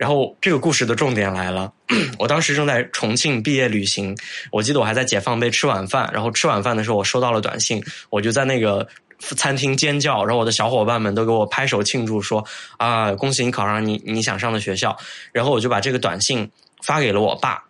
[0.00, 1.70] 然后这个故事的重点来了，
[2.18, 4.16] 我当时正在重庆毕业旅行，
[4.50, 12.42] 我记得我还在解放碑吃晚饭，然后吃晚饭的时候我收到了短信，我就在那个餐厅尖叫，然后我的小伙伴们都给我拍手庆祝说
[12.78, 14.96] 啊，恭喜你考上你你想上的学校，
[15.32, 16.50] 然后我就把这个短信
[16.82, 17.62] 发给了我爸，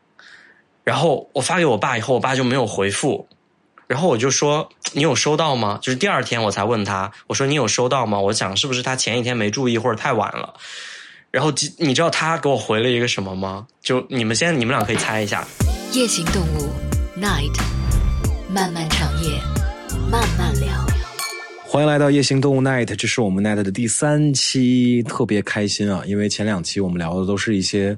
[0.84, 3.28] 然后我发给我爸以后，我爸就没有回复。
[3.88, 10.54] 然后我就说：“你有收到吗？”就是第二天我才问他，我说：“你有收到吗？”我想是不是他前一天没注意或者太晚了。
[11.32, 13.64] 然后你知道他给我回了一个什么吗？
[13.80, 15.46] 就你们先，你们俩可以猜一下。
[15.92, 16.68] 夜行动物
[17.16, 17.56] ，Night，
[18.52, 19.38] 漫漫长夜，
[20.10, 20.68] 慢慢聊。
[21.64, 26.02] 欢迎来到夜行动物 Night，这是我们 Night 的第三期，特别开心啊！
[26.04, 27.96] 因为前两期我们聊的都是一些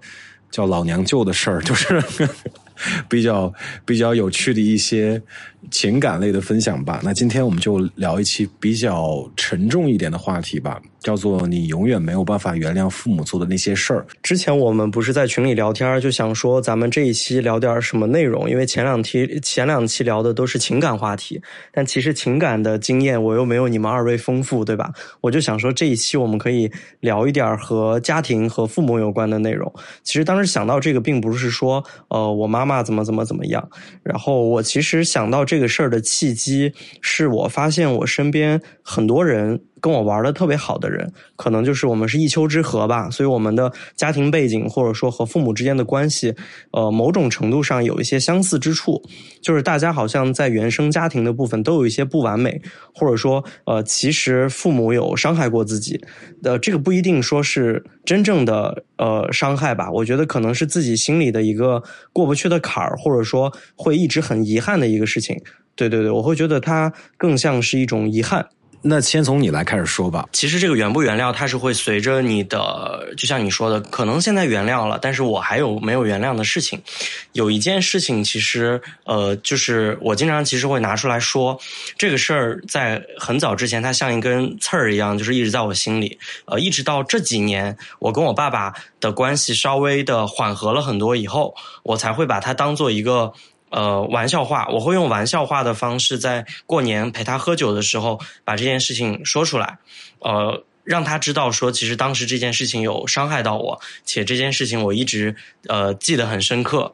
[0.50, 2.04] 叫老娘舅的事儿，就是
[3.08, 3.50] 比较
[3.86, 5.22] 比较有趣的一些。
[5.70, 7.00] 情感类的分享吧。
[7.02, 14.04] 那今天我们就聊一期比较沉重一点的话题吧，叫做“你永远没有办法原谅父母做的那些事儿”。
[14.22, 21.40] 之前我们不是在群里聊天，就想说咱们这一期聊点什么内容，因为前两期前两期聊的都是情感话题，
[21.72, 24.90] 但其实情感的经验我又没有你们二位丰富，对吧？
[25.20, 29.72] 我就想说这一期我们可以聊一点和家庭和父母有关的内容。
[30.02, 33.66] 其实当时想到这个，并不是说呃我妈妈怎么怎么怎么样，
[34.02, 35.46] 然后我其实想到。
[35.52, 36.72] 这个事儿的契机
[37.02, 39.60] 是我发现我身边很多人。
[39.82, 46.32] 跟我玩的特别好的人，可能就是我们是一丘之貉吧，所以我们的家庭背景或者说和父母之间的关系，
[46.70, 49.02] 呃，某种程度上有一些相似之处，
[49.42, 52.62] 就是大家好像在原生家庭的部分都有一些不完美，
[52.94, 56.00] 或者说，呃，其实父母有伤害过自己，
[56.44, 65.36] 呃，这个不一定说是真正的呃伤害吧，我觉得可能是自己心里的一个过不去的坎儿，或者说会一直很遗憾的一个事情。
[65.74, 68.46] 对对对，我会觉得它更像是一种遗憾。
[68.84, 70.28] 那先从你来开始说吧。
[70.32, 76.82] 其实这个原不原谅，它是会随着你的，就像你说的，可能现在原谅了，但是我还有没有原谅的事情。
[77.32, 81.58] 有一件事情，其实呃，就是我经常其实会拿出来说，
[81.96, 86.18] 这个事儿在很早之前，它像一根刺儿一样，就是一直在我心里。
[86.46, 91.54] 呃，一直到这几年，我跟我爸爸的关系稍微的缓和了很多以后，
[91.84, 93.32] 我才会把它当做一个。
[93.72, 99.78] 呃，玩笑话，我会用玩笑话的方式，在过年陪他喝酒的时候，把这件事情说出来，
[100.18, 105.34] 呃，让他知道说，其实当时这件事情有伤害到我，且这件事情我一直
[105.68, 106.92] 呃记得很深刻。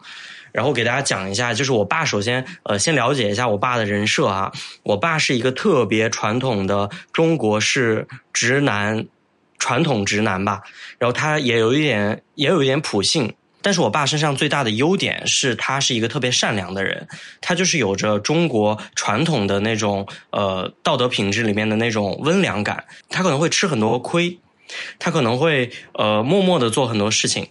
[0.50, 4.50] 然后给大家讲一下，就是我爸，首先呃，先了解一下我爸的人设啊。
[4.83, 9.06] 我爸是一个特别传统的中国式直男，
[9.59, 10.62] 传统直男吧。
[10.99, 13.34] 然后他也有一点，也有一点普性。
[13.61, 17.07] 但是我爸身上最大的优点是他是一个特别善良的人，
[17.41, 22.85] 他就是有着中国传统的那种呃道德品质里面的那种温良感。
[23.09, 24.39] 他可能会吃很多亏，
[24.99, 27.49] 他可能会呃默默的做很多事情，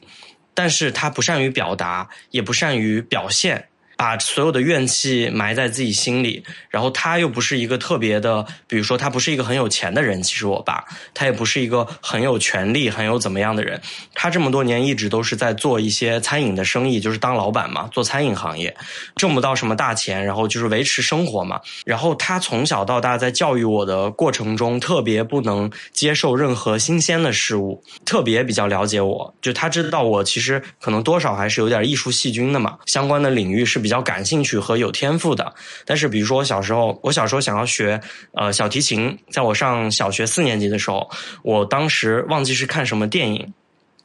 [0.54, 3.68] 但是他不善于表达，也不善于表现。
[3.98, 10.86] 把所有的怨气埋在自己心里，然后他又不是一个特别的，比如说他不是一个很有钱的人，其实我爸
[11.16, 13.82] 他也不是一个很有权利、很有怎么样的人，
[14.14, 18.78] 他这么多年一直都是在做一些餐饮的生意，就是当老板嘛，做餐饮行业，
[19.16, 21.60] 挣不到什么大钱，然后就是维持生活嘛。
[21.84, 33.87] 然后他从小到大在教育我的过程中，特别不能接受任何新鲜的事物，特别比较了解我，就他知道我其实可能多少还是有点艺术细菌的嘛，相关的领域是比。
[33.88, 35.54] 比较感兴趣和有天赋的，
[35.86, 38.02] 但是比如说小时候，我小时候想要学
[38.34, 41.10] 呃小提琴，在我上小学四年级的时候，
[41.42, 43.54] 我当时忘记是看什么电影，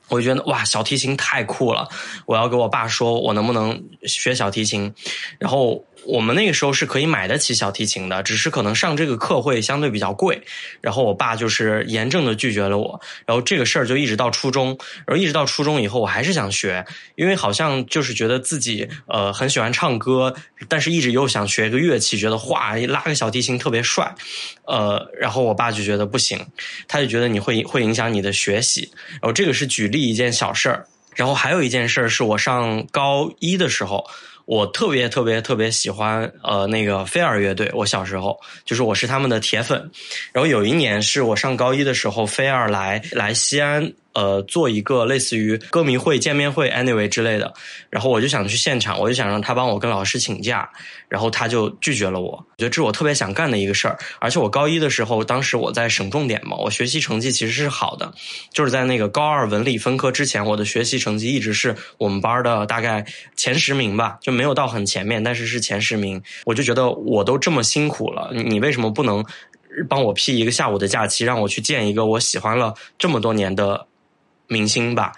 [0.06, 1.88] 我就觉得哇小提琴太酷了，
[2.26, 4.94] 我要给我爸说我能不能学小提琴，
[5.40, 5.84] 然后。
[6.04, 10.42] 我们那个时候是可以买得起小提琴的，只是可能上这个课会相对比较贵。
[10.80, 13.00] 然后我爸就是严正的拒绝了我。
[13.26, 14.76] 然后这个事儿就一直到初中，
[15.06, 20.34] 然后一直到初中以后，我还是想学，因为好像就是觉得自己呃很喜欢唱歌，
[20.68, 24.14] 但是一直又想学个乐器，觉得哇拉个小提琴特别帅。
[24.66, 26.46] 呃，然后我爸就觉得不行，
[26.88, 28.90] 他就觉得你会 会影响你的学习。
[29.12, 30.86] 然后这个是举例一件小事儿。
[31.14, 34.04] 然后还有一件事儿是我上高一的时候。
[34.52, 39.90] 我特别特别特别喜欢呃那个飞儿乐队，我小时候就是我是他们的铁粉，
[40.30, 43.90] 然后有一年是我上高一的时候，飞儿来来西安。
[44.14, 47.52] 呃，做一个类似于歌迷会、见面会，anyway 之类的，
[47.88, 50.68] 然后我就想去现场，我就想让他帮我跟老师请假，
[51.08, 52.28] 然后他就拒绝了我。
[52.30, 58.12] 我觉得这是我特别想干的一个事儿，而且我高一的时候，当时我在省重点嘛，我学习成绩其实是好的，
[58.52, 63.04] 就是在那个高二文理分科之前，我的学习成绩一直是我们班的大概
[63.34, 66.22] 前十名吧，就没有到很前面，但是是前十名。
[66.44, 69.24] 我就觉得我都这么辛苦了，你为什么不能
[69.88, 73.86] 帮我批一个下午的假期，让我去见一个我喜欢了这么多年的？
[74.52, 75.12] 明星吧，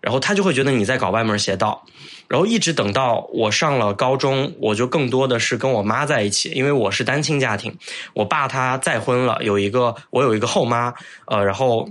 [0.00, 1.84] 然后他就会觉得你在搞歪门邪道。
[2.26, 7.76] 然后一直等到我上了高中，我就更多的是跟我妈在一起，因为我是单亲家庭，
[8.14, 10.94] 我爸他再婚了，有一个我有一个后妈，
[11.26, 11.86] 呃，然后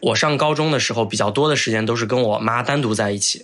[0.00, 3.42] 我上高中的时候比较多的时间都是跟我妈单独在一起，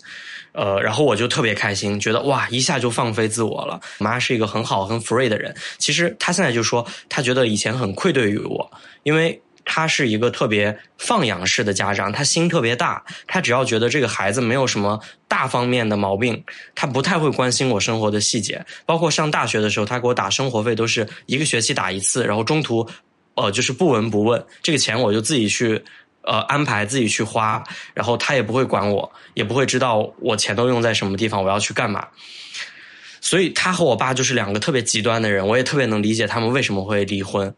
[0.52, 3.80] 呃，然后我就特别开心，觉得哇一下就放飞自我了。
[3.98, 8.70] 妈是一个很好很 free 的人，其实她现在就说她觉得以前很愧对于我，
[9.04, 9.40] 因为。
[9.72, 13.00] 他是一个特别放养式的家长，他心特别大。
[13.28, 16.42] 他只要觉得这个孩子没有什么大方面的毛病，
[16.74, 18.66] 他不太会关心我生活的细节。
[18.84, 22.84] 包括上大学的时候，他给我打生活费都是一个学期打一次，然后中途，
[23.36, 25.80] 呃，就是不闻不问，这个钱我就自己去
[26.22, 27.62] 呃安排，自己去花，
[27.94, 32.08] 然后他也不会管我，也不会知道我钱都用在什么地方，我要去干嘛。
[33.20, 37.54] 所以他和我爸就是两个特别极端的人，我也特别能理解他们为什么会离婚。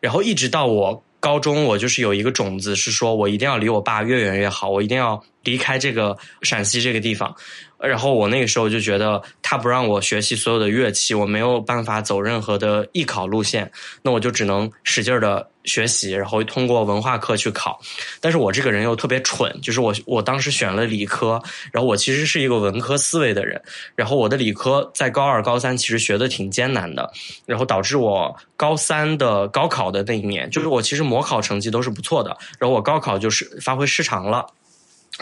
[0.00, 1.02] 然后一直到我。
[1.26, 7.34] 高中我就是有一个种子，是说我一定要离我爸越远越好，我一定要离开这个陕西这个地方。
[7.80, 13.68] 然后我那个时候就觉得他不让我学习所有的乐器，我没有办法走任何的艺考路线，
[14.02, 17.78] 那我就只能使劲儿的学习，然后通过文化课去考。
[18.20, 21.42] 但是我这个人又特别蠢，就是我我当时选了理科，
[21.72, 23.60] 然后我其实是一个文科思维的人，
[23.94, 27.12] 然后我的理科在高二、高三其实学的挺艰难的，
[27.44, 34.46] 然后导致我高三的高考的那一年，就是我其实模考成绩都是不错的，然后我高考就是发挥失常了。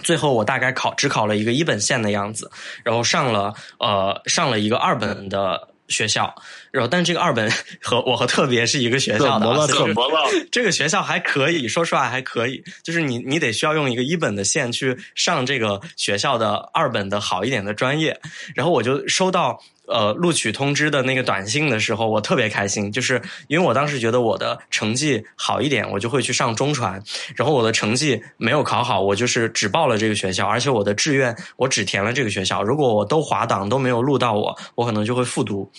[0.02, 2.50] 最后我大概考只考了一个一本线的样子，
[2.82, 6.34] 然后上了呃上了一个二本的学校，
[6.70, 7.50] 然后但这个二本
[7.82, 10.28] 和我和特别是一个学校的，怎么了？
[10.50, 18.20] 这个学校还可以说实话还可以，就是你你得需要用一个一本的线去上这个学校的二本的好一点的专业，
[18.54, 19.62] 然后我就收到。
[19.86, 27.02] 呃，录取通知的那个短信的时候，我特别开心，就是因为我当时觉得我的成绩好一点，我就会去上中传。
[27.36, 32.62] 然后我的成绩没有考好，我就是只报了这个学校，而且我的志愿我只填了这个学校。
[32.62, 35.70] 如果我都滑档都没有录到我，我可能就会复读。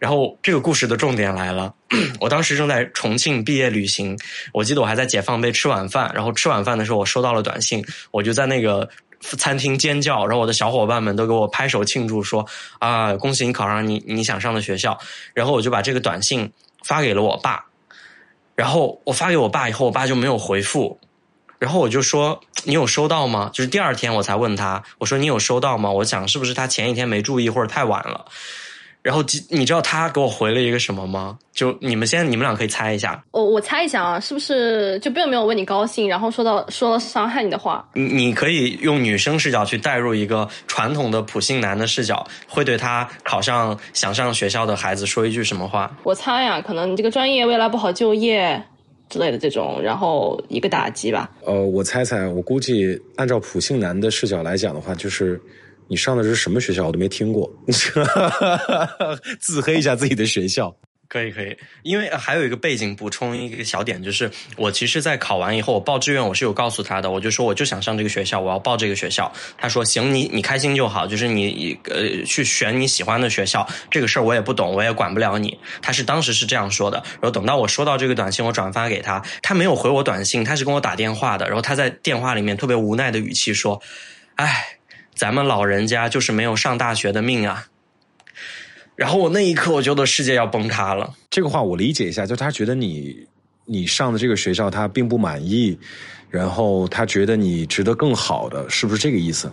[0.00, 1.72] 然后这个故事的重点来了，
[2.18, 4.18] 我当时正在重庆毕业旅行，
[4.52, 8.88] 我记得我还在解放碑吃晚饭，然后吃晚饭的时候我收到了短信，我就在那个。
[9.36, 12.46] 餐厅尖叫，然后我的小伙伴们都给我拍手庆祝，说
[12.78, 14.98] ：“啊，恭喜你考上你你想上的学校。”
[15.34, 17.64] 然后我就把这个短信发给了我爸，
[18.54, 20.98] 然后我发给我爸以后，我爸就没有回复，
[21.58, 28.26] 然后我就说：“你有收到吗？”就是第二天我才问他，我说：“你有收到吗？”我想是不是他前一天没注意或者太晚了。
[29.04, 31.38] 然后你知道他给我回了一个什么吗？
[31.52, 33.22] 就你们先，你们俩可以猜一下。
[33.32, 37.86] 我我猜一下啊，是不是就并没有为你高兴，然后说到说了伤害你的话？
[37.92, 45.94] 你你可以用女生视角去带入一个传统的普信男的视角，会对他考上想上学校的孩子说一句什么话？
[46.02, 48.64] 我猜呀，可能你这个专业未来不好就业
[49.10, 51.30] 之类的这种，然后一个打击吧。
[51.44, 55.38] 呃，我猜猜，我估计按照普信男的视角来讲的话，就是。
[55.88, 56.86] 你上的是什么学校？
[56.86, 57.50] 我都没听过，
[59.38, 60.74] 自黑一下自己的学校。
[61.06, 69.30] 可以可以，因为还有一个背景补充一个小点，就是我其实，在考完以后，我报志愿，我是有告诉他的，我就说我就想上这个学校，我要报这个学校。
[69.56, 75.56] 他说行，你你开心就好，就是你呃去选你喜欢的学校，这个事儿我也不懂，我也管不了你。
[75.80, 76.96] 他是当时是这样说的。
[77.20, 81.46] 然后等到我收到这个短信，我转发给他，他没有回我短信，他是跟我打电话的。
[81.46, 83.80] 然后他在电话里面特别无奈的语气说
[84.36, 84.78] ：“哎。”
[85.14, 87.68] 咱们老人家就是没有上大学的命啊！
[88.96, 91.14] 然后我那一刻，我觉得世界要崩塌了。
[91.30, 93.26] 这个话我理解一下，就他觉得你
[93.64, 95.78] 你上的这个学校他并不满意，
[96.30, 99.50] 然后他觉得你值得更好的，是不是这个意思？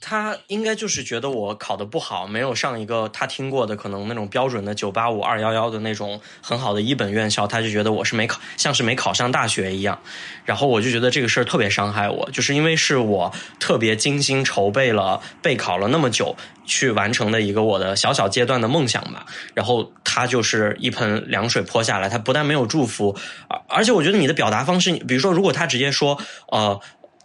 [0.00, 10.00] 他应该就是觉得我考的不好，没有上一个他听过的可能那种标准的九八五二幺幺的那种很好的一本院校，他就觉得我是没考，像是没考上大学一样。
[10.46, 19.26] 然后我就觉得这个事儿特别伤害我，就是因为是我特别精心筹备了备考了那么久去完成的一个我的小小阶段的梦想吧。
[19.52, 23.16] 然后他就是一盆凉水泼下来，他不但没有祝福，
[23.48, 26.80] 而而且我觉得你的表达方式，比如说如果他直接说呃。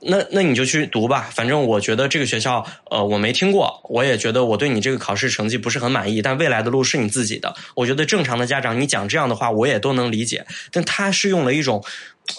[0.07, 7.55] 那那你就去读吧，反正我觉得这个学校，呃，我没听过，我也觉得我对你这个考试成绩不是很满意，但未来的路是你自己的。
[7.75, 10.45] 我觉得正常的家长，你讲这样的话，我也都能理解。
[10.71, 11.83] 但他是用了一种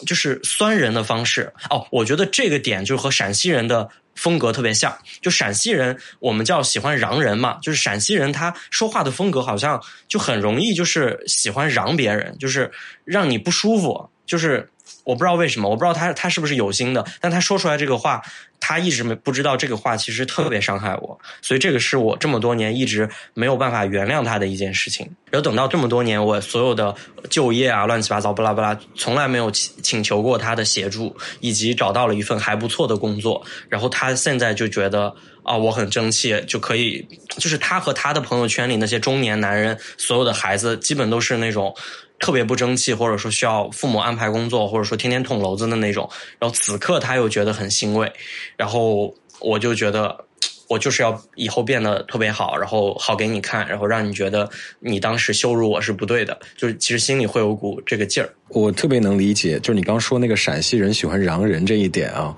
[0.07, 4.97] 就是酸人的方式哦，我觉得这个点就和陕西人的风格特别像。
[5.21, 12.71] 就陕西人，我们叫喜欢嚷人嘛，就是陕西人他说话的风格好像就很容易就是喜欢嚷别人，就是
[13.05, 14.71] 让你不舒服，就是。
[15.05, 18.23] 我不知道为什么，我不知道他他是不是有心的，但他说出来这个话，
[18.59, 25.09] 他一直没不知道这个话其实特别伤害我，所以这个是我这么多年一直没有办法原谅他的一件事情。
[25.31, 26.95] 然后等到这么多年，我所有的
[27.31, 37.07] 就业啊，乱七八糟，巴拉巴拉，从来没有请请求过他的协助，以及找到了一份还不错的工作，然后他现在就觉得啊，我很争气，就可以，
[37.39, 41.75] 就是他和他的朋友圈里那些中年男人，所有的孩子基本都是那种。
[42.19, 46.09] 特别不争气，或者说需要父母安排工作，或者说天天捅娄子的那种。
[46.39, 48.11] 然后此刻他又觉得很欣慰，
[48.57, 50.25] 然后我就觉得
[50.69, 54.49] 我就是要以后变得特别好，然后好给你看，然后让你觉得
[54.81, 58.29] 你当时羞辱我是不对的，就是其实心里会有股这个劲儿。
[58.49, 62.35] 我特别能理解，就是你刚说那个陕西人喜欢嚷人这一点啊。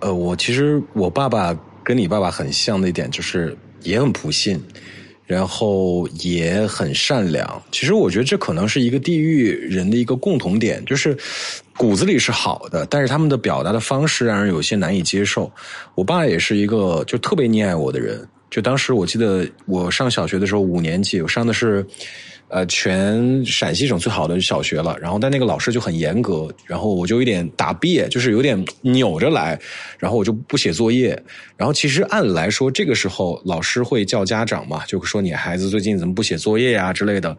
[0.00, 4.62] 呃，我其实我爸爸跟你爸爸很像的一点就是也很不信。
[5.26, 11.16] 然后也很善良，其实我觉得这可能是一个地域人的一个共同点，就是
[11.76, 15.50] 骨子里是好的，但是他们的表达的方式让人有些难以接受。
[15.94, 21.86] 我爸也是一个就特别溺爱我的人，就当时我记得我上小学的时候五年级，我上的是。
[22.52, 29.58] 呃，全陕西省最好的小学了，然后但那个老师就很严格，然后我就有点打别，就是有点扭着来，
[29.98, 31.18] 然后我就不写作业。
[31.56, 37.34] 然后其实按理来说，这个时候老师会叫家长嘛，就说你孩子最近怎么不写作业呀之类的。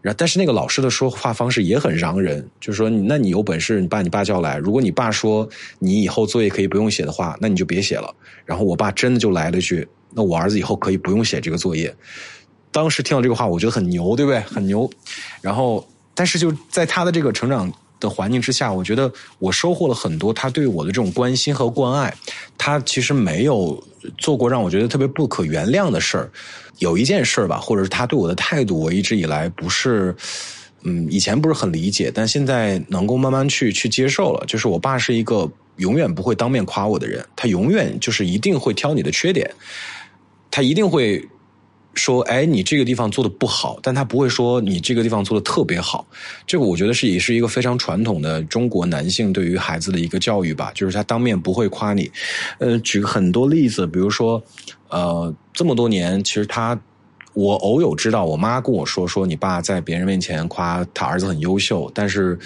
[0.00, 5.48] 然后但是那个老师的说话方式也很嚷人，就是说，那你有本事你把你爸叫来，如果你爸说
[5.80, 8.14] 你以后作业可以不用写的话，那你就别写了。
[8.44, 11.92] 然后我爸真的就来了句，那我儿子以后可以不用写这个作业。
[12.76, 14.38] 当时听到这个话，我觉得很牛，对不对？
[14.40, 14.90] 很牛。
[15.40, 22.14] 然后，但是就在他的这个成长的环境之下，我觉得我收获了很多他对我的这种关心和关爱。
[22.58, 23.82] 他其实没有
[24.18, 26.30] 做过让我觉得特别不可原谅的事儿。
[26.76, 30.14] 有一件事儿吧，或者是他对我的态度，我一直以来不是，
[30.82, 34.44] 嗯，以前不是很理解，但现在能够慢慢去去接受了。
[34.46, 39.50] 就是我爸是一个永远不会当面夸我的人，他永远就是一定会挑你的缺点，
[40.50, 41.26] 他一定会。
[41.96, 46.06] 说，哎，你这个地方做的不好，但他不会说你这个地方做的特别好。
[46.46, 52.10] 这个我觉得是也是一个非常传统的中国男性对于孩子的一个教育吧，就是他当面不会夸你。
[52.58, 54.42] 呃，举很多例子，比如说，
[54.90, 56.78] 呃，这么多年，其实他，
[57.34, 62.38] 我偶有知道，我妈跟我说，说你爸在别人面前夸他儿子很优秀，但是。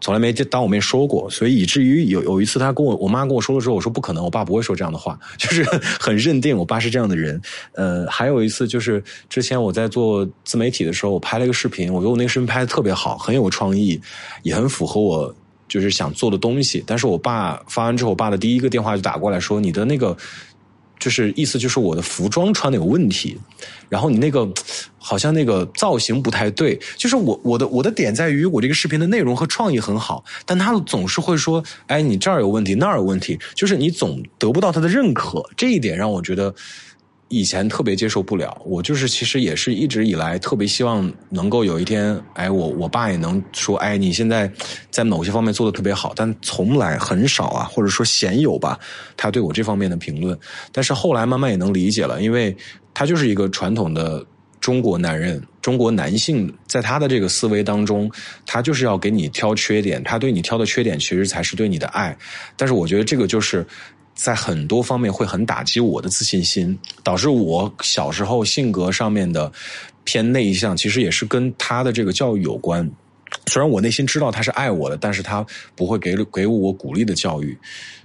[0.00, 5.64] 从来没就当我面说过，所以以至于有有一次他跟我我妈跟我说的时候，我说不可能，我爸不会说这样的话， 就是
[5.98, 7.40] 很认定我爸是这样的人。
[7.72, 14.00] 呃，还有一次就是之前我在做自媒体的时候，我拍了一个视频，我觉得我那个视频拍的特别好，很有创意，
[14.42, 15.34] 也很符合我
[15.66, 16.84] 就是想做的东西。
[16.86, 20.16] 但是我爸发完之后，我爸的第一个电话就打过来说你的那个。
[20.98, 23.38] 就是意思就是我的服装穿的有问题，
[23.88, 24.48] 然后你那个
[24.98, 26.78] 好像那个造型不太对。
[26.96, 35.44] 就是我我的我的点在于我这个视频的内容和创意很好，但他总是会说，哎，你这儿有问题，那儿有问题，就是你总得不到他的认可。
[35.56, 36.54] 这一点让我觉得。
[37.28, 44.48] 以前特别接受不了，我就是其实也是一直以来特别希望能够有一天，哎，我我爸也能说，哎，你现在
[44.90, 48.78] 在某些方面做的特别好，但从来很少啊，或者说鲜有吧，
[49.16, 50.38] 他对我这方面的评论。
[50.70, 52.56] 但是后来慢慢也能理解了，因为
[52.94, 54.24] 他就是一个传统的
[54.60, 58.08] 中国男人，中国男性在他的这个思维当中，
[58.46, 62.16] 他就是要给你挑缺点，他对你挑的缺点其实才是对你的爱。
[62.56, 63.66] 但是我觉得这个就是。
[64.16, 69.52] 在很多方面会很打击我的自信心，导致我小时候性格上面的
[70.02, 72.90] 偏内向，其实也是跟他的这个教育有关。
[73.46, 75.44] 虽然我内心知道他是爱我的，但是他
[75.74, 77.56] 不会给给我鼓励的教育。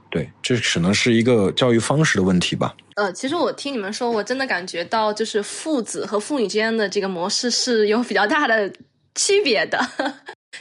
[0.10, 2.76] 对，这可能是一个教育方式的问题吧。
[2.96, 8.70] 呃，其实我听你们说，我真的感觉到，就是父子和父女之间的这个模式是有比较大的
[9.16, 9.80] 区别的。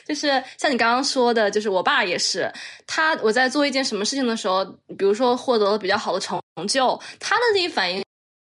[0.07, 2.51] 就是像你刚刚说的，就是我爸也是，
[2.87, 4.65] 他我在做一件什么事情的时候，
[4.99, 8.03] 比如说获得了比较好的成就，他的第一反应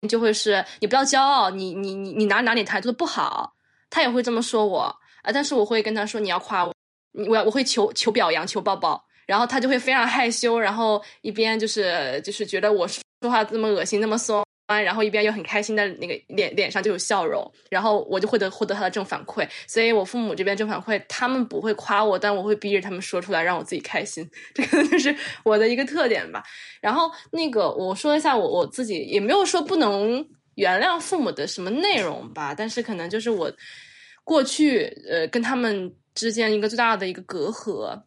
[0.08, 3.52] 就会是你不要骄傲，你你你你哪哪里态度不好，
[3.90, 4.80] 他也会这么说我
[5.22, 6.72] 啊，但是我会跟他说你要夸我，
[7.28, 14.44] 我要我会求求表扬求抱抱，然后他就会非常害羞，然后一边就是就是觉得我说话这么恶心那么松
[14.76, 26.44] 然后一边又很开心的那个脸脸上就有笑容，然后我就获得获得他的正反馈，所以我父母这边正反馈，他们不会夸我，但我会逼着他们说出来，让我自己开心， 这个就是我的一个特点吧。
[26.82, 30.22] 然后那个我说一下我我自己也没有说不能
[30.56, 33.50] 原谅父母的什么内容吧，但是可能就是我
[34.22, 37.98] 过去呃跟他们之间一个最大的一个隔阂，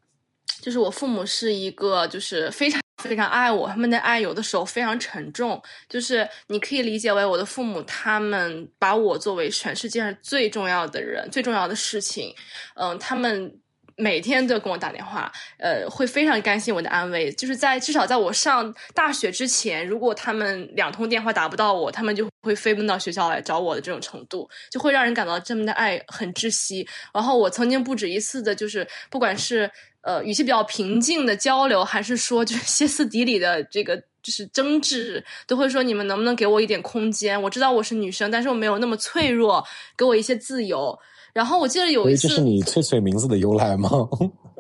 [0.62, 2.80] 就是我父母是一个就是非常。
[3.02, 12.34] 非常爱我，他们的爱有的时候非常沉重，就是你可以理解为我的父母，他们把我作为全世界上最重要的人，最重要的事情，
[12.76, 13.54] 嗯，他们
[13.98, 17.32] 每天都跟我打电话，呃，会非常担心我的安危。
[17.34, 26.88] 就是在至少在我上大学之前，如果他们两通电话打不到我，他们就会飞奔到学校来找我的这种程度，就会让人感到这么的爱很窒息。
[27.14, 29.70] 然后我曾经不止一次的，就是不管是
[30.02, 37.42] 呃语气比较平静的交流，还是说就是歇斯底里的这个就是争执，都会说你们能不能给我一点空间？
[37.42, 39.66] 我知道我是女生，但是我没有那么脆弱，
[39.98, 40.98] 给我一些自由。
[41.34, 43.90] 然后我记得有一次，这是你翠翠名字的由来吗？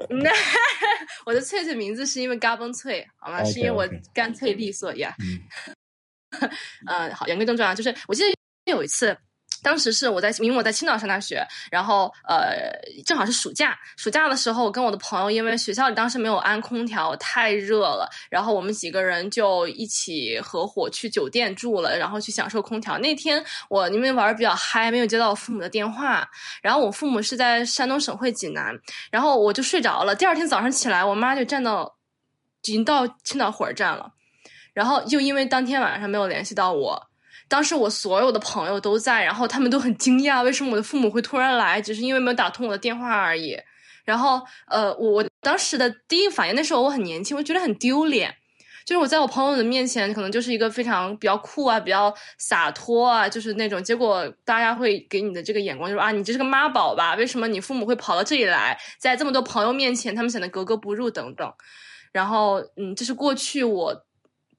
[0.09, 0.31] 那
[1.25, 3.43] 我的翠翠名字是因为嘎嘣脆，好吗？
[3.43, 5.13] 是因为我干脆利索呀。
[6.87, 9.17] 嗯， 好，言归正传啊，就是我记得有一次。
[9.63, 12.71] 当时是我在，因为我在青岛上大学，然后呃，
[13.05, 13.77] 正好是暑假。
[13.97, 22.97] 暑假的时候，我跟我的朋友，因为学校里当时没有安空调，太热了，然后我们几个人就一起合伙去酒店住了，然后去享受空调。
[22.97, 26.27] 那天我因为玩比较嗨，没有接到我父母的电话，
[26.61, 28.75] 然后我父母是在山东省会济南，
[29.11, 30.15] 然后我就睡着了。
[30.15, 31.97] 第二天早上起来，我妈就站到，
[32.63, 34.11] 已经到青岛火车站了，
[34.73, 37.10] 然后就因为当天晚上没有联系到我。
[37.51, 41.81] 当时我所有的朋友都在，然后他们都很惊讶，为什么我的父母会突然来？
[41.81, 43.59] 只是因为没有打通我的电话而已。
[44.05, 48.33] 然后，呃，我当时的第一反应，那时候我很年轻，我觉得很丢脸。
[48.85, 53.83] 就是我在我朋友的面前，可能就是一个非常比较酷啊，比较洒脱啊，就是那种。
[53.83, 57.15] 结果大家会给你的这个眼光，就是啊，你这是个妈宝吧？
[57.15, 61.53] 为什么你父母会跑到这里来，在这么多朋友面前，他们显得格格不入等等。
[62.13, 64.05] 然后，嗯，这是过去我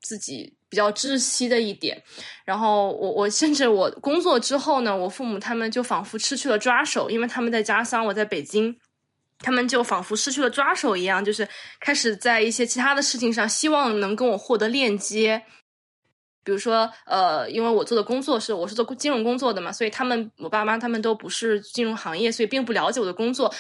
[0.03, 0.53] 自己。
[0.73, 2.02] 比较窒息的一点，
[2.47, 8.75] 然后我我甚至我工作之后呢，我父母他们就仿佛失去了抓手，因为他们在家乡，我在北京，
[9.41, 11.47] 他们就仿佛失去了抓手一样，就是
[11.79, 15.43] 开始在一些其他的事情上，希望能跟我获得链接。
[16.43, 23.55] 比如说，呃，因为我做的工作是我是做金融工作的嘛，所以他们我爸妈他们都不是金融行业，所以并不了解我的工作。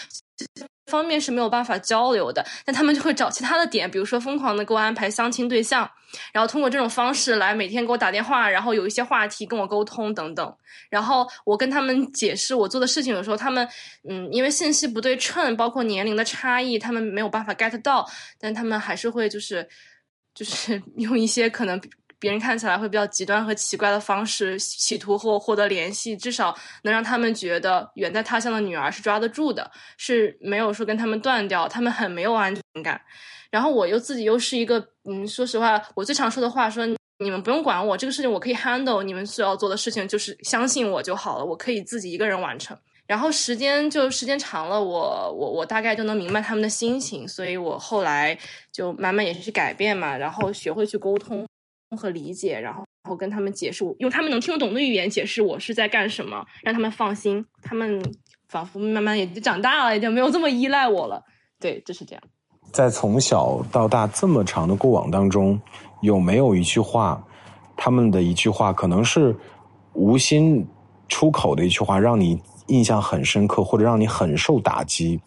[0.86, 5.88] 方面是没有办法交流的，但他们就会找其他的点，比如说疯狂的给我安排相亲对象，
[6.32, 10.56] 然后通过这种方式来每天给我打电话，然后有一些话题跟我沟通等等。
[10.90, 13.66] 然后我跟他们解释我做的事情的时候，他们
[14.08, 18.08] 嗯，因为信息不对称，包括年龄的差异，他们没有办法 get 到，
[18.38, 19.68] 但他们还是会就是
[20.34, 21.80] 就是 用一些可能。
[22.22, 33.00] 别人看起来会比较极端和奇怪的方式，企图和我获得联系，至少能让他们觉得远在他乡的女儿是抓得住的，是没有说跟他们断掉，他们很没有安全感。
[33.50, 36.86] 然后我又自己又是一个，嗯，说实话，我最常说的话说，
[37.18, 42.78] 你们不用管我，这个事情我可以 handle，你们所要做的事情就是相信我就好了，我可以自己一个人完成。
[43.04, 48.38] 然后时间就时间长了，我我我大概就能明白他们的心情，所以我后来
[48.70, 51.44] 就慢慢也是去改变嘛，然后学会去沟通。
[51.96, 57.44] 和理解，然后然后跟他们解释，用他们能听得懂的语言解释我是在干什么，让他们放心。
[57.62, 58.02] 他们
[58.48, 61.22] 仿佛慢慢也就长大了，也就没有这么依赖我了。
[61.58, 62.22] 对，就是这样。
[62.70, 65.60] 在从小到大这么长的过往当中，
[66.00, 67.22] 有没有一句话，
[67.76, 69.36] 他们的一句话，可能是
[69.92, 70.66] 无心
[71.08, 75.20] 出口的一句话，让你印象很深刻，或者让你很受打击？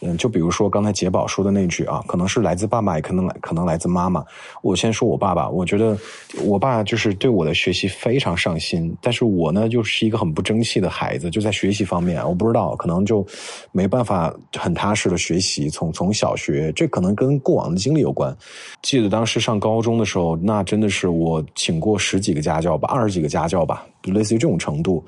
[0.00, 4.24] 嗯，就比如说刚才杰宝说的那句啊，可能是来自爸爸，也可能来，可能来自妈妈。
[4.62, 5.96] 我先说我爸爸，我觉得
[6.44, 13.26] 我爸就是对我的学习非常上心，但是我呢，就是一个很不争气的孩子，就在学习方面，我不知道，可能就
[13.72, 15.68] 没办法很踏实的学习。
[15.68, 18.36] 从从小学，这可能跟过往的经历有关。
[18.82, 25.04] 记得当时上高中的时候，那真的是我请过十几个家教吧，二十几个家教吧，就类似于这种程度。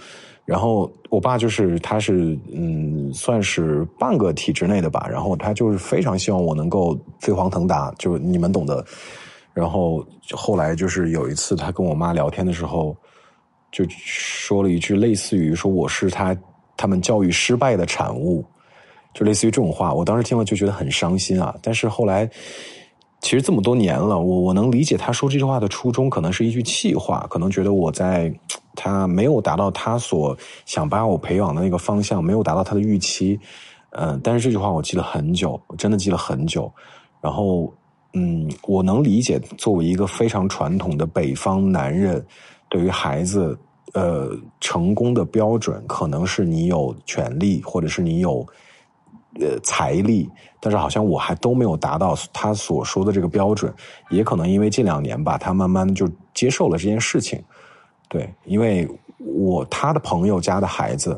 [0.51, 8.85] 然后我爸就是他是嗯算是半个体制内的吧，然后他就是非常希望我能够飞黄腾达，就你们懂得。
[9.55, 12.97] 然后后来就是有一次他跟我妈聊天的时候，
[13.71, 16.37] 就说了一句类似于说我是他
[16.77, 18.45] 他们教育失败的产物，
[19.15, 19.95] 就类似于这种话。
[19.95, 21.55] 我当时听了就觉得很伤心啊。
[21.63, 22.29] 但是后来
[23.21, 28.35] 其实这么多年了，我我能理解他说这句话的初衷，可能是一句气话，可能觉得我在。
[28.75, 33.39] 他没有达到他所想把我培养的那个方向，没有达到他的预期，
[33.91, 36.73] 嗯，但是这句话我记了很久，我真的记了很久。
[37.21, 37.73] 然后，
[38.15, 42.25] 嗯，我能理解，作为一个非常传统的北方男人，
[42.69, 43.59] 对于孩子，
[43.93, 44.31] 呃，
[44.61, 48.47] 成功的标准可能是你有权利，或者是你有，
[49.41, 50.31] 呃，财力，
[50.61, 53.73] 但是好像我还都没有达到他所说的这个标准，
[54.11, 57.43] 也可能因为近两年吧，他慢慢就接受了这件事情。
[58.11, 61.17] 对，因为我他的朋友家的孩子，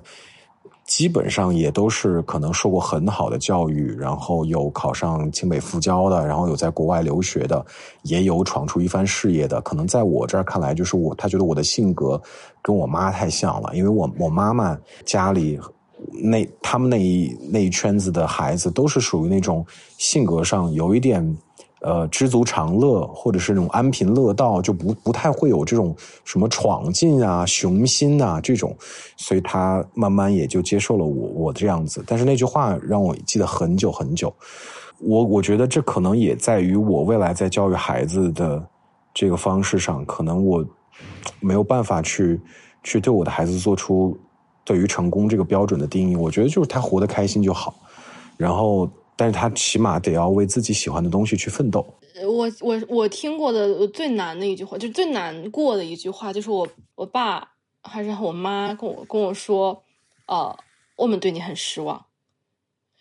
[0.84, 7.64] 基本上也都是可能受过很好的教育，然后有考上清北复交的，然后有在国外留学的，
[8.02, 9.58] 也有闯出一番事业的。
[9.62, 12.20] 可能在我这儿看来，就是我他觉得我的性格
[12.60, 15.58] 跟我妈太像了，因为我我妈妈家里
[16.22, 19.64] 那他们那一那一圈子的孩子都是属于那种
[19.96, 21.24] 性格上有一点。
[21.82, 25.92] 呃，知足常乐，或者是那种安贫乐道，就不不太会有这种
[26.24, 28.76] 什么闯劲啊、雄心啊这种，
[29.16, 32.04] 所以他慢慢也就接受了我我这样子。
[32.06, 34.32] 但是那句话让我记得很久很久。
[35.00, 38.64] 我我觉得这可能也在于我未来在教育孩子的
[39.12, 40.64] 这个方式上，可能我
[41.40, 42.40] 没有办法去
[42.84, 44.16] 去对我的孩子做出
[44.64, 46.14] 对于成功这个标准的定义。
[46.14, 47.74] 我觉得就是他活得开心就好，
[48.36, 48.88] 然后。
[49.16, 51.86] 但是他起码得要为自己喜欢的东西去奋斗。
[52.26, 57.48] 我我我听过的最难的一句话，就是最难过的一句话，就是我我爸
[57.82, 59.82] 还是我妈跟我跟我说，
[60.26, 60.56] 呃，
[60.96, 62.04] 我们对你很失望。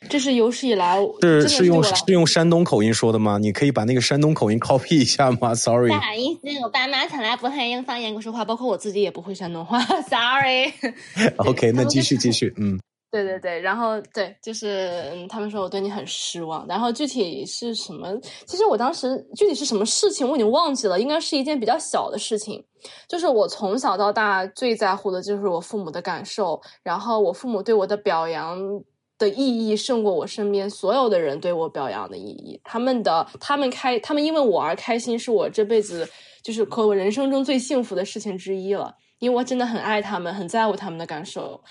[0.09, 3.37] 这是有史以来是是用是用山东口音说的吗？
[3.37, 9.79] 你可以把那个山东口音 copy 一下吗？Sorry，不好意思，我爸妈从来不会用方言跟我说话，包括我自己也不会山东话。
[10.09, 10.73] Sorry。
[11.37, 12.79] OK，那 继续继续，嗯。
[13.11, 18.07] 对对对，然后对，就是他们说我对你很失望，然后具体是什么？
[18.45, 22.65] 其实我当时具体是什么事情我已经忘记了，应该是一件比较小的事情。
[23.09, 28.57] 就是我从小到大最在乎的就是我父母的感受，然后我父母对我的表扬
[29.17, 32.61] 的意义胜过我身边所有的人对我表扬的意义。
[32.63, 36.09] 他们的他们开他们因为我而开心，是我这辈子
[36.41, 41.61] 就是可我人生中最幸福的事情之一了，因为我真的很爱他们，很在乎他们的感受。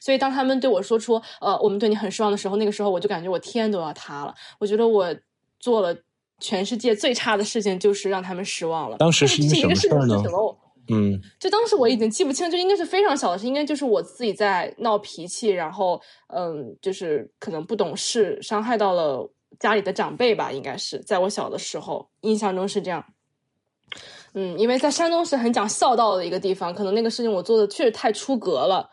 [0.00, 4.34] 所以，当他们对我说出“呃，我们对你很失望”的时候，那个时候我就感觉我天都要塌了。
[4.58, 5.14] 我觉得我
[5.60, 5.96] 做了
[6.40, 8.96] 全世界最差的事情，就是让他们失望了。
[8.98, 10.58] 当时是一个事情是什么？
[10.88, 23.04] 嗯，就当时我已经记不清，就应该是非常小的事，应该就是我自己在闹脾气，然后嗯，就是可能不懂事，伤害到了家里的长辈吧，应该是在我小的时候，印象中是这样。
[24.34, 28.90] 嗯，因为在山东是很讲孝道的一个地方，可能那个事情我做的确实太出格了。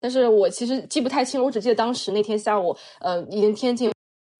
[0.00, 3.92] 但是我其实记不太清，我只记得当时那天下午，呃，已经天近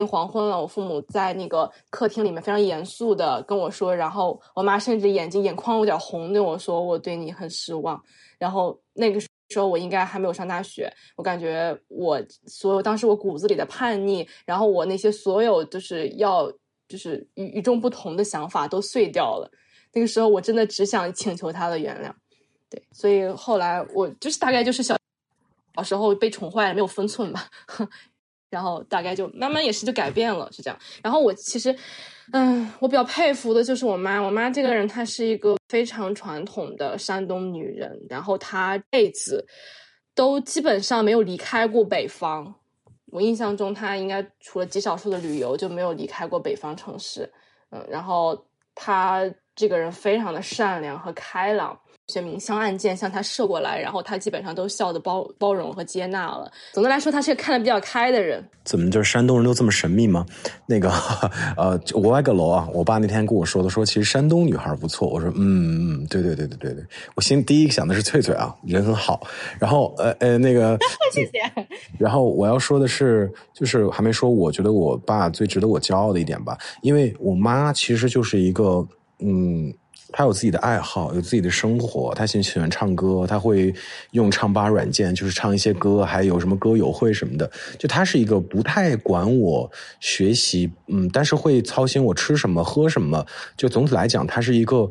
[0.09, 0.59] 黄昏了。
[0.61, 8.03] 我父母在那个客厅里面非常严肃的跟我说，然后我妈甚至眼睛眼眶有点红，对我说：“我对你很失望。”
[8.38, 16.51] 然后那个时候我应该还没有上大学，我感觉我所有当时我骨子里的叛逆，然后我那些所有就是要
[16.88, 19.51] 就是与与众不同的想法都碎掉了。
[19.92, 22.11] 那个时候我真的只想请求他的原谅，
[22.70, 24.96] 对，所以后来我就是大概就是小。
[25.81, 27.47] 小时候被宠坏了，没有分寸吧，
[28.51, 30.79] 然后大概就慢慢也是就改变了，是这样。
[31.03, 31.75] 然后我其实，
[32.33, 34.21] 嗯，我比较佩服的就是我妈。
[34.21, 39.47] 我妈这个人，她是一个非常传统的山东女人，然后她这辈子
[40.14, 42.55] 都基本上没有离开过北方。
[43.07, 47.33] 我印象中，她应该除了极少数的旅游，就没有离开过北方城市。
[47.71, 49.23] 嗯，然后她
[49.55, 51.81] 这个人非常的善良和开朗。
[52.11, 56.51] 些明枪暗箭向他射过来，然后他基本上都笑的包包容和接纳了。
[56.73, 58.44] 总的来说，他是个看得比较开的人。
[58.64, 60.27] 怎么就是山东人都这么神秘吗？
[60.66, 60.90] 那个
[61.57, 65.09] 呃，我外个楼啊，我爸那天跟我说的，说其实山东女孩不错。
[65.09, 69.27] 我说嗯嗯，对对对对对对，我心第一个想的是翠翠啊，人很好。
[69.59, 70.77] 然后呃呃那个
[71.12, 71.40] 谢谢。
[71.99, 78.87] 然后我要说的是，就是还没说，我觉得我爸最值得我骄傲的一点吧，因为我妈其实就是一个
[79.20, 79.73] 嗯。
[80.12, 82.12] 他有自己的爱好，有自己的生活。
[82.14, 83.73] 他喜喜欢唱歌，他会
[84.11, 87.51] 用唱吧软件，就是唱一些歌，还有什么歌友会什么的。
[87.79, 89.70] 就他是一个不太管我
[90.01, 93.25] 学习，嗯，但是会操心我吃什么喝什么。
[93.57, 94.90] 就总体来讲，他是一个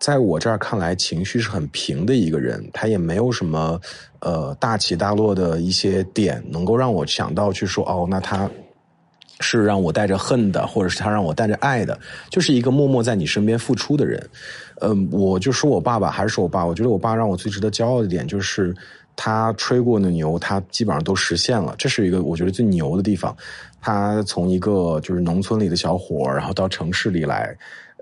[0.00, 2.68] 在我这儿看来情绪是很平的一个人。
[2.72, 3.80] 他也没有什么
[4.20, 8.50] 呃大起大落的一些点，能够让我想到去说哦，那他。
[9.40, 11.98] 是让我带着恨的，或者是他让我带着爱的，
[12.30, 14.28] 就是一个默默在你身边付出的人。
[14.80, 18.74] 嗯，我就说我爸爸还是说我爸，我觉得我爸让我最值得骄傲的点就是，
[19.14, 23.34] 他吹过的牛，他基本上都实现了，这是一个我觉得最牛的地方。
[23.80, 27.56] 他从一个就是农村里的小伙，然后到城市里来，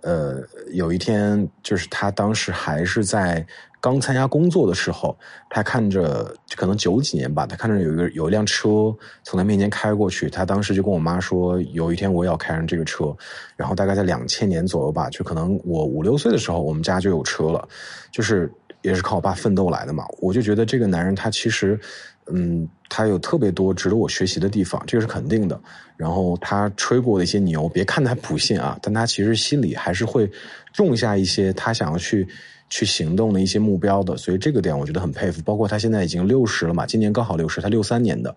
[0.05, 0.41] 呃，
[0.73, 3.45] 有一天就是他当时还是在。
[3.81, 5.15] 刚参加工作的时候，
[5.51, 13.15] 他看着可能九几年吧，他看着有一个有一辆车从他面前开过去，他当时就跟我妈说，有一天我也要开上这个车。
[13.57, 17.69] 然后大概在两千年左右吧，就可能我五六岁的时候，我们家就有车了，
[18.11, 20.07] 就是也是靠我爸奋斗来的嘛。
[20.19, 21.79] 我就觉得这个男人他其实，
[22.33, 25.61] 嗯，他有特别多值得我学习的地方，这个是肯定的。
[25.97, 30.31] 然后他吹过的一些牛，别看他普信啊，但他其实心里还是会
[30.73, 32.27] 种下一些他想要去。
[32.71, 35.41] 去行动的一些目标的，所以这个点我觉得很佩服。
[35.43, 38.35] 包括他现在已经六十了嘛，今年刚好六十，他六三年的，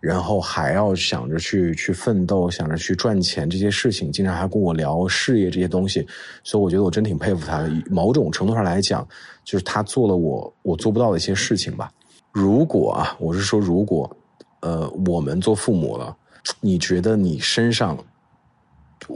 [0.00, 6.04] 然后还要想着去去奋斗，想着去赚钱这些事情，经常还跟我聊事业这些东西，
[6.42, 7.70] 所以我觉得我真挺佩服他的。
[7.90, 9.06] 某种程度上来讲，
[9.44, 11.92] 就是他做了我我做不到的一些事情吧。
[12.32, 14.08] 如果啊，我是说如果，
[14.60, 16.16] 呃，我们做父母了，
[16.60, 17.98] 你觉得你身上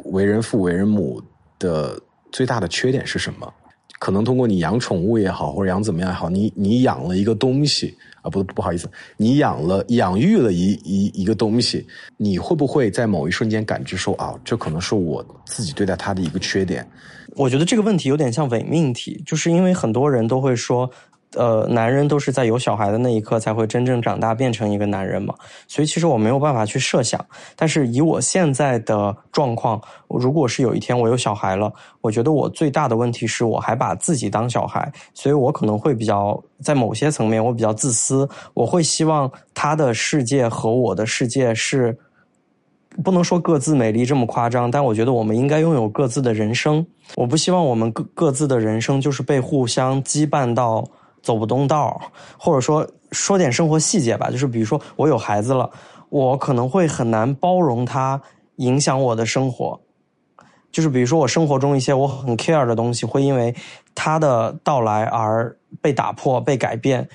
[0.07, 1.23] 为人父为人母
[1.59, 2.01] 的
[2.33, 3.53] 最大的缺点是什么？
[4.01, 16.87] 可能通过你养宠物也好，或者养怎么样也好，你你养了一个东西啊，不不好意思，你养了养育了一一一个东西，你会不会在某一瞬间感知说啊，这可能是我自己对待它的一个缺点？
[17.37, 20.91] 我觉得这个问题有点像伪命题，就是因为很多人都会说。
[21.37, 25.35] 呃，男人都是在有小孩的那一刻才会真正长大变成一个男人嘛，
[25.67, 27.25] 所以其实我没有办法去设想。
[27.57, 41.99] 但是以我现在的状况，如果是有一天我有小孩了，我觉得我最大的问题是我还把自己当小孩，所以我可能会比较在某些层面我比较自私，我会希望他的世界和我的世界是
[43.03, 46.87] 不能说各自美丽这么夸张，但我觉得我们应该拥有各自的人生。
[47.17, 50.85] 我不希望我们各各自的人生就是被互相羁绊到。
[51.25, 51.99] 走不动道，
[52.37, 55.69] 或者说说点生活细节吧，就是比如说我有孩子了，
[56.11, 58.21] 我可能会很难包容他
[58.57, 59.81] 影响我的生活，
[60.71, 63.55] 就是比如说我生活中一些我很 care 的东西，会因为
[63.95, 67.09] 他的到来而被打破、被改变。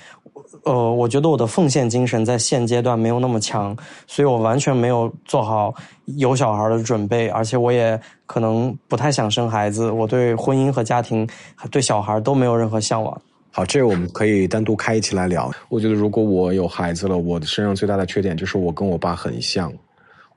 [0.64, 3.74] 呃，我觉得我的奉献精神在现阶段没有那么强，
[4.06, 5.72] 所以我完全没有做好
[6.18, 9.90] 有小孩的准备，而且我也可能不太想生孩子。
[9.90, 11.26] 我对婚姻和家庭、
[11.70, 13.22] 对小孩都没有任何向往。
[13.52, 15.50] 好，这个我们可以单独开一期来聊。
[15.68, 19.72] 我觉得如果我有孩子了，我的身上最大的缺点就是我跟我爸很像。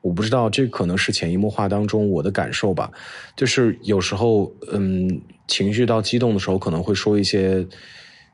[0.01, 2.91] 我不知道这可能是潜移默化当中我的感受吧，
[3.37, 7.65] 就是有时候嗯情绪到激动的时候，可能会说一些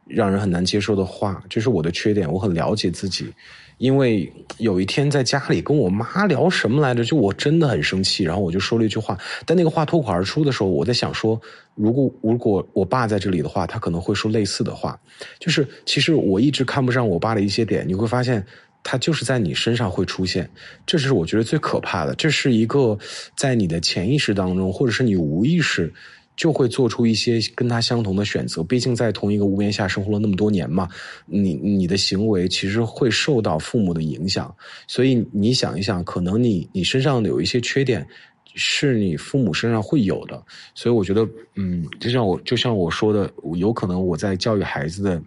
[0.07, 2.31] 让人很难接受的话，这是我的缺点。
[2.31, 3.31] 我很了解自己。
[3.79, 11.41] 因为有一天在家里跟我妈聊什么来着，就我真的很生气，然后我就说了一句话，但那个话脱口而出的时候，我在想说，
[11.75, 14.99] 如果如果我爸在这里的话，他可能会说类似的话。
[15.39, 18.45] 就是其实我一直看不上我爸的一些点，你会发现
[18.83, 20.49] 他就是在你身上会出现，
[20.85, 22.13] 这是我觉得最可怕的。
[22.15, 22.97] 这是一个
[23.35, 25.93] 在你的潜意识当中，或者是你无意识。
[26.39, 30.87] 就会做出一些跟他相同的选择，毕竟在同一个屋檐下生活了那么多年嘛，
[31.25, 34.55] 你你的行为其实会受到父母的影响，
[34.87, 38.07] 所以你想一想，可能你你身上有一些缺点，
[38.55, 40.41] 是你父母身上会有的，
[40.73, 45.21] 所以我觉得，嗯，就像我就像我说的，有可能我在教育孩子的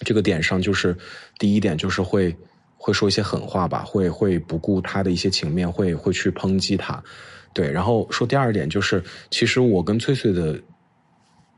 [0.00, 0.94] 这个点上，就是
[1.38, 2.36] 第一点就是会
[2.76, 7.02] 会说一些狠话吧，会会不顾他的一些情面，会会去抨击他。
[7.52, 10.60] 对，然后说第二点就是，其实我跟翠翠的，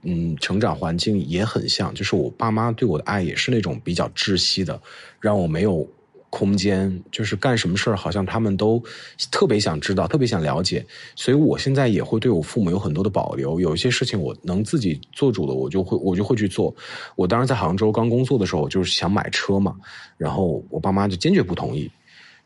[0.04, 4.80] 嗯，成长环境也很像，就是我爸妈对我的爱也是那种比较窒息的，
[5.20, 5.86] 让我没有
[6.30, 8.82] 空间，就是干什么事儿好像他们都
[9.30, 10.82] 特别想知道，特别想了解，
[11.14, 16.74] 所以我现在也会对我父母有很多的保留，有一些事情我能自己做主的，我就会我就会去做。
[17.16, 19.76] 我当时在杭州刚工作的时候，就是想买车嘛，
[20.16, 21.90] 然后我爸妈就坚决不同意。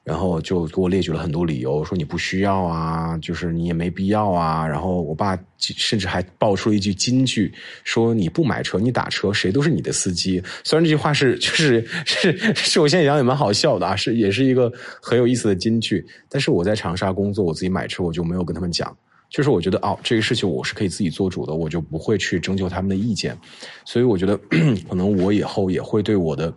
[0.06, 4.64] 然后就给我列举了很多理由，说你不需要啊，就是你也没必要啊。
[4.64, 10.40] 然后我爸甚至还爆出了一句金句，说你不买车，你打车，谁都是你的司机。
[10.62, 16.06] 虽然这句话是就是是是我现在想也蛮好笑的啊，是也是一个很有意思的金句。
[16.28, 18.96] 但是我在长沙工作，我自己买车，我就没有跟他们讲，
[19.28, 23.36] 就是我觉得哦，这个事情我是可以自己做主的，我就不会去征求他们的意见。
[23.84, 24.38] 所以我觉得
[24.88, 26.54] 可能我以后也会对我的。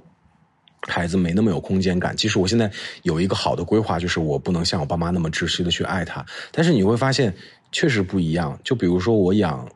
[0.88, 2.16] 孩子没那么有空间感。
[2.16, 2.72] 其实我现在
[3.04, 6.26] 有一个好的规划，就是我不能像我爸妈那么窒息的去爱他。
[6.52, 7.36] 但是你会发现，
[7.72, 8.58] 确实不一样。
[8.64, 9.70] 就比如说我养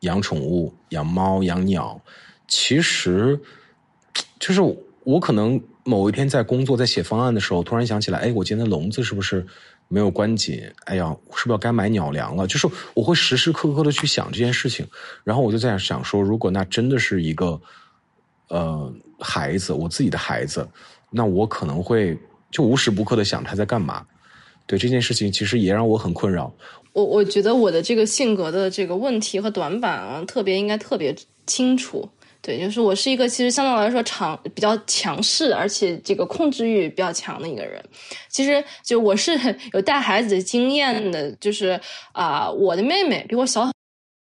[0.00, 2.00] 养宠物，养猫、养鸟，
[2.46, 3.40] 其实
[4.38, 4.60] 就是
[5.02, 9.44] 我可能某一天在工作、在写方案的时候，突然想起来，哎，我今天的笼子是不是
[9.88, 10.62] 没有关紧？
[10.84, 12.46] 哎呀，是不是要该买鸟粮了？
[12.46, 14.86] 就是我会时时刻刻的去想这件事情。
[15.24, 17.60] 然后我就在想说，如果那真的是一个。
[18.48, 18.92] 呃，
[19.24, 20.68] 孩子，我自己的孩子，
[21.10, 22.16] 那我可能会
[22.50, 24.06] 就无时不刻的想他在干嘛。
[24.66, 26.52] 对这件事情，其实也让我很困扰。
[26.92, 31.14] 我我觉得我的这个性格的这个问题和短板啊，特别应该特别
[31.46, 32.08] 清楚。
[32.40, 37.82] 对，就是我是一个其实相对来说长比较强势，而且这个控制欲比较强的一个人。
[38.28, 39.32] 其实就我是
[39.72, 41.80] 有带孩子的经验的，就是
[42.12, 43.70] 啊，我的妹妹比我小。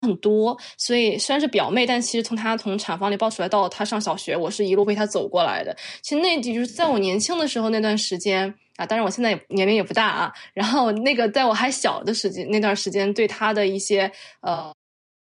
[0.01, 5.77] 很多，所以虽然是表妹，但其实从她从产房里抱出来到她上小学，我是一路陪她走过来的。
[6.01, 10.33] 其实那就是在我年轻的时候那段时间啊，当然我现在也年龄也不大啊。
[10.55, 14.11] 然后那个在我还小的时间那段时间，对她的一些
[14.41, 14.73] 呃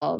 [0.00, 0.14] 呃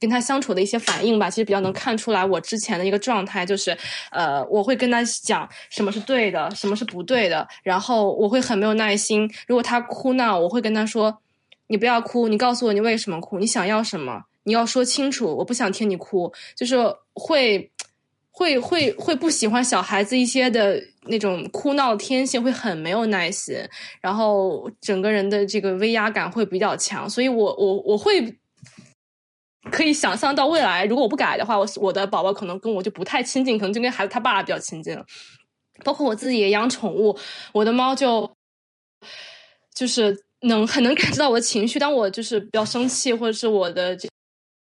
[0.00, 3.76] 跟她相处的一些反应吧，其实比较能看出来我之前的一个状态，就是
[4.12, 9.30] 呃我会跟她讲什么是对的，什么是不对的，然后我会很没有耐心。
[9.46, 11.20] 如果她哭闹，我会跟她说。
[11.70, 14.24] 你不要哭，你告诉我你为什么哭，你想要什么？
[14.42, 16.76] 你要说清楚，我不想听你哭，就是
[17.14, 17.70] 会
[18.32, 23.56] 会会会不喜欢小孩子一些的那种哭闹天性，会很没有耐心，
[24.00, 28.36] 然后整个人的这个威压感会比较强，所以我我我会
[29.70, 35.06] 可以想象到未来，如果我不改的话，我我的宝宝可能跟我就不太亲近，可能就跟孩子他爸比较亲近了。
[35.84, 37.16] 包括我自己也养宠物，
[37.52, 38.28] 我的猫就
[39.72, 44.08] 就是能很能感知到我的情绪，当我就是比较生气或者是我的这。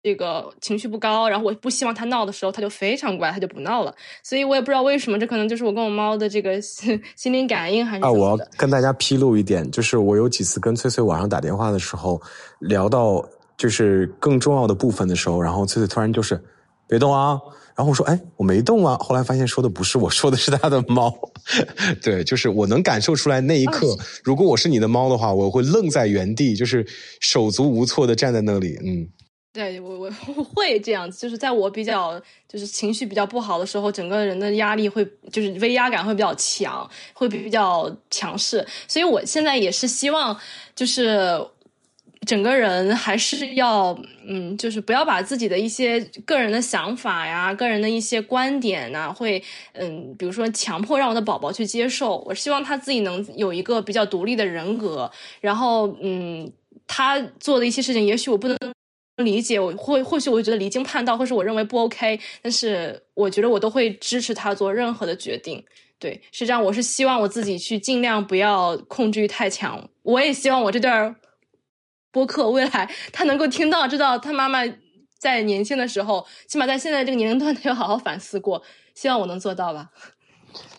[0.02, 3.94] 这个情绪不高，然后我不希望它闹的时候，它就非常乖，它就不闹了。
[4.24, 8.10] 所以我也不知道为什么，这可能就是我跟我猫的这个心心灵感应还是啊。
[8.10, 12.20] 我要跟大家披露一点，就是我有几次跟翠翠晚上打电话的时候，
[12.60, 13.22] 聊到
[13.58, 16.42] 就是更重要的部分的时候，然后翠翠突然就是
[16.88, 17.38] 别动啊，
[17.80, 21.18] 然后我说哎我没动啊，后来发现说的不是我说的是他的猫，
[22.04, 26.86] 对，就是我能感受出来那一刻，如果我是你的猫的话，我会愣在原地，就是
[27.22, 29.08] 手足无措的站在那里，嗯。
[29.52, 38.66] 对我我会这样子，就是在我比较就是情绪比较不好的时候，整个人的压力会就是威压感会比较强，会比较强势。
[38.90, 40.38] 所以我现在也是希望，
[40.76, 41.42] 就是
[42.30, 49.42] 整个人还是要嗯，就是不要把自己的一些个人的想法呀、个人的一些观点呐，会
[49.74, 52.18] 嗯，比如说强迫让我的宝宝去接受。
[52.28, 55.10] 我希望他自己能有一个比较独立的人格，
[55.42, 56.48] 然后嗯，
[56.86, 58.56] 他做的一些事情，也许我不能。
[59.24, 65.62] 理解我或或许我觉得离经叛道，或是我认为不 OK，但是我觉得我都会支持他做任何的决定。
[66.00, 66.64] 对，是这样。
[66.64, 69.90] 我是希望我自己去尽量不要控制欲太强。
[70.04, 71.14] 我也希望我这段
[72.12, 74.60] 播客未来 他能够听到，知道他妈妈
[75.18, 78.64] 在年轻的时候，起码在现在这个年龄段，他要好好反思过。
[78.96, 79.90] 希望我能做到吧。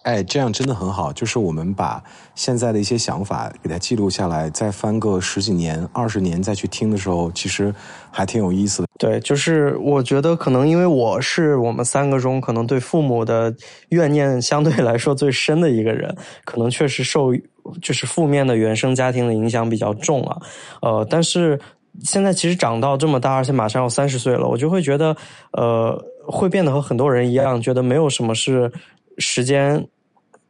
[0.03, 1.13] 哎，这样真的很好。
[1.13, 2.03] 就是我们把
[2.35, 7.75] 现在的一些想法给它记录下来，再翻个十几年、二十年再去听的时候，其实
[8.11, 8.89] 还挺有意思的。
[8.99, 13.55] 对，就是我觉得可能因为我是我们三个中可能对父母的
[13.91, 17.35] 怨念相对来说最深的一个人，可能确实受
[17.83, 20.41] 就是负面的原生家庭的影响比较重啊。
[20.81, 21.61] 呃，但是
[22.05, 25.15] 现在其实长到这么大，而且马上要三十岁了，我就会觉得，
[25.53, 28.73] 呃，会变得和很多人一样，觉得没有什么是。
[29.21, 29.87] 时间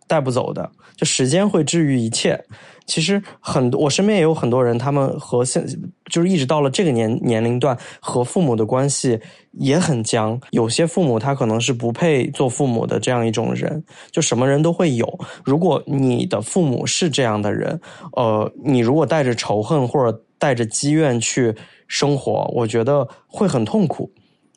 [0.07, 2.43] 带不走的，就时间会治愈一切。
[2.87, 5.65] 其实很多，我身边也有很多人，他们和现
[6.11, 9.21] 就是一直到了这个年年龄段，和父母的关系
[9.53, 10.41] 也很僵。
[10.51, 15.21] 有些父母他可能是不配做父母的这样一种人，就什么人都会有。
[15.45, 17.81] 如果你的父母是这样的人，
[18.17, 21.55] 呃，你如果带着仇恨或者带着积怨去
[21.87, 24.11] 生活，我觉得会很痛苦。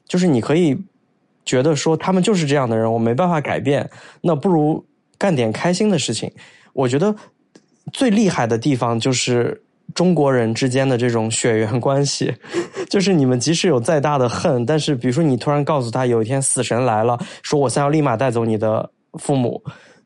[0.07, 0.75] 就是你可以。
[1.45, 3.89] 觉得说他们就是这样的人，我没办法改变，
[4.21, 4.85] 那不如
[5.17, 6.31] 干点开心的事情。
[6.73, 7.15] 我觉得
[7.91, 9.61] 最厉害的地方就是
[9.93, 12.33] 中国人之间的这种血缘关系，
[12.89, 19.61] 就是你们即使有再大的恨，但是比如说你突然告诉他有一天死神来了，说我想要立马带走你的父母，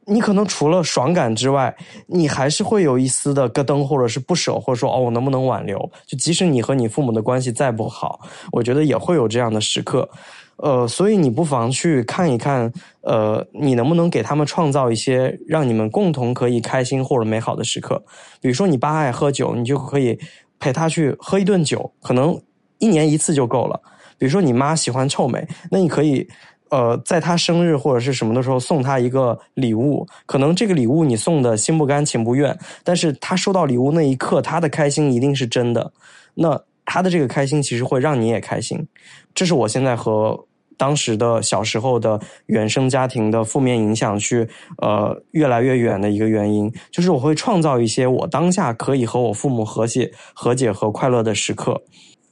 [0.06, 1.74] 你可能除了爽感之外，
[2.08, 5.78] 你还是会有一丝的咯噔，或者是不舍，或者说哦，我能不能挽留？
[6.06, 8.20] 就即使你和你父母的关系再不好，
[8.52, 10.10] 我觉得也会有这样的时刻。
[10.58, 18.04] 呃，所以你不妨去看一看，呃，你能不能给他们创造一些让你们共同可以开心或者美好的时刻？
[18.42, 20.18] 比如说，你爸爱喝酒，你就可以
[20.58, 22.42] 陪他去喝一顿酒，可能
[22.80, 23.80] 一年一次就够了。
[24.18, 26.28] 比如说，你妈喜欢臭美，那你可以，
[26.72, 35.94] 呃，在他生日或者是什么的时候送他一个礼物，可能这个礼物你送的心不甘情不愿，但是他收到礼物那一刻，他的开心一定是真的。
[36.34, 38.88] 那他的这个开心其实会让你也开心，
[39.36, 40.47] 这是我现在和。
[40.78, 51.84] 当时的小时候的原生家庭的负面影响，去呃越来越远的一个原因，就是我会创造一些我当下可以和我父母和解、和解和快乐的时刻。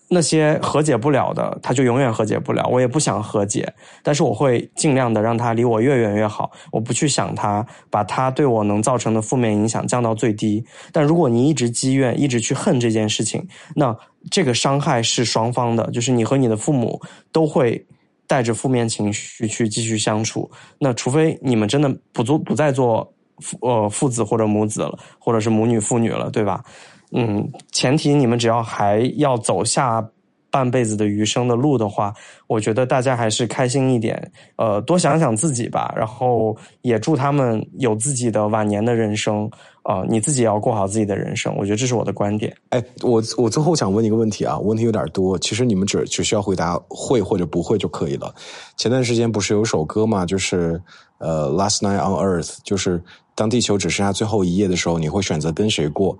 [0.07, 2.63] 那些和解不了的，他就永远和解不了。
[2.71, 6.51] 我也不想和解，但是我会尽量的让他离我越远越好。
[6.71, 10.63] 我不去想他，把他对我能造成的负面影响降到最低。
[10.91, 13.97] 但如果你一直积怨，一直去恨这件事情，那
[14.29, 17.83] 这个伤害是双方的，就是你和你的父母都会。
[18.27, 26.63] 带着负面情绪去继续相处，那除非你们真的不做不再做父呃父子或者母子了，或者是母女父女了，对吧？
[27.11, 30.09] 嗯，前提你们只要还要走下。
[30.55, 32.13] 半辈子的余生的路的话，
[32.47, 35.93] 我觉得大家还是开心一点，呃，多想想自己吧。
[35.97, 39.51] 然后也祝他们有自己的晚年的人生
[39.83, 41.53] 啊，你自己要过好自己的人生。
[41.57, 42.55] 我觉得这是我的观点。
[42.69, 48.33] 哎，我我最后想问一个问题啊，问题有点多，其实你们只只需要回答会或者不会就可以了。
[48.77, 50.81] 前段时间不是有首歌嘛，就是
[51.17, 53.03] 呃，Last Night on Earth，就是
[53.35, 56.17] 当地球只剩下最后一夜的时候，你会选择跟谁过？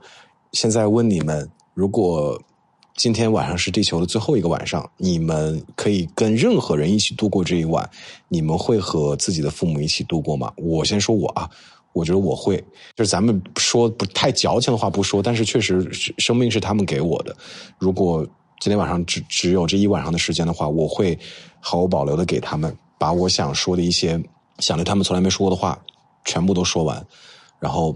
[0.51, 2.38] 现在问你们，如果。
[2.96, 7.88] 今天晚上是地球的最后一个晚上，你们可以跟任何人一起度过这一晚，
[8.30, 10.52] 你们会和自己的父母一起度过吗？
[10.56, 11.50] 我先说我啊，
[11.91, 12.56] 我觉得我会，
[12.96, 15.86] 就是咱们说不太矫情的话不说，但是确实
[16.20, 17.36] 生命是他们给我的。
[17.78, 18.26] 如果
[18.62, 21.20] 今天晚上只只有这一晚上的时间的话，我会
[21.60, 24.24] 毫无保留的给他们，把我想说的一些
[24.60, 25.78] 想对他们从来没说过的话
[26.24, 27.06] 全部都说完，
[27.60, 27.93] 然后。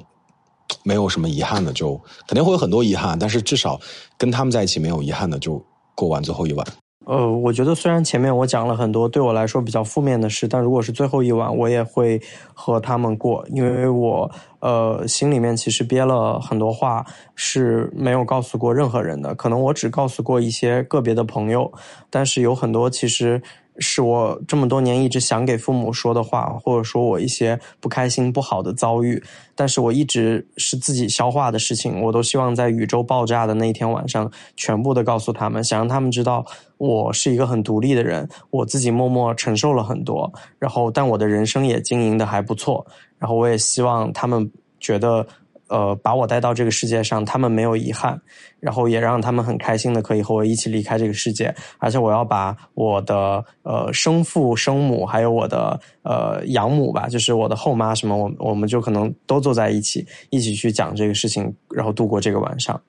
[0.84, 3.80] 没有什么遗憾的，就肯定会有很多遗憾，但是至少
[4.18, 5.62] 跟他们在一起没有遗憾的，就
[5.96, 6.66] 过完最后一晚。
[7.06, 12.22] 呃，我觉得虽然前面我讲了很多对我来说比较负面的事，但如果是最后一晚，我也会
[12.54, 17.04] 和他们过，因为我呃心里面其实憋了很多话
[17.34, 21.72] 是没有告诉过任何人的，可能我只告诉过一些个别的朋友，
[22.12, 23.42] 但是有很多其实。
[23.80, 29.22] 是我这么多年一直想给父母说的话，或者说我一些不开心、不好的遭遇，
[29.56, 36.46] 但是我一直是自己消化的事情，我都希望在宇宙爆炸的那一天晚上，全部的告诉他们，想让他们知道
[36.78, 42.86] 我是一个很独立的人，我自己默默承受了很多，然后但我的人生也经营的还不错，
[43.18, 45.26] 然后我也希望他们觉得。
[45.70, 48.20] 呃，把我带到这个世界上，他们没有遗憾，
[48.60, 51.54] 然后也让他们很开心的可以和我一起离开这个世界。
[51.78, 62.82] 而且我要把我的呃生父、生母，还有我的呃养母吧，就是我的后妈什么，我我们就可能都坐在一起，一起去讲这个事情，然后度过这个晚上。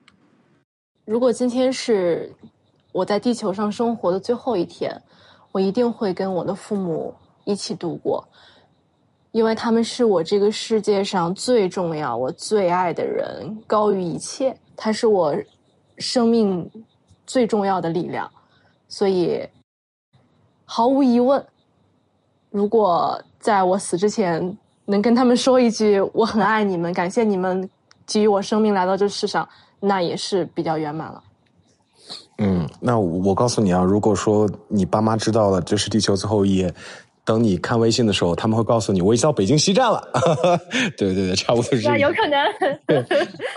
[1.05, 2.31] 如果今天是
[2.91, 5.01] 我在地球上生活的最后一天，
[5.51, 7.13] 我一定会跟我的父母
[7.45, 8.27] 一起度过。
[9.31, 14.55] 因为他们是我这个世界上最重要、我最爱的人，高于一切。
[14.75, 15.33] 他是我
[15.97, 16.69] 生命
[17.25, 18.29] 最重要的力量，
[18.89, 19.47] 所以
[20.65, 21.45] 毫无疑问，
[22.49, 27.69] 如果在我死之前能跟他们说一句“我很爱你们，感谢你们
[28.05, 29.47] 给予我生命来到这世上”，
[29.79, 31.23] 那也是比较圆满了。
[32.39, 36.73] 嗯，那我告诉你啊，如果说你爸妈知道了这是地球最后一页。
[37.23, 40.01] 等你看微信的时候，他们会告诉你我已经到北京西站了。
[40.97, 41.87] 对对对，差不多是。
[41.87, 42.39] 那有可能。